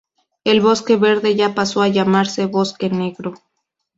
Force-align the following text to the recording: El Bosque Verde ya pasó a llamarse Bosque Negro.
El 0.43 0.61
Bosque 0.61 0.95
Verde 0.95 1.35
ya 1.35 1.53
pasó 1.53 1.83
a 1.83 1.87
llamarse 1.87 2.47
Bosque 2.47 2.89
Negro. 2.89 3.35